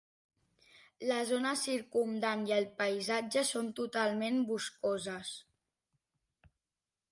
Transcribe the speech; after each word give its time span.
La 1.11 1.17
zona 1.31 1.51
circumdant 1.63 2.41
i 2.47 2.55
el 2.55 2.65
paisatge 2.81 3.45
són 3.51 3.71
totalment 3.81 4.43
boscoses. 4.53 5.37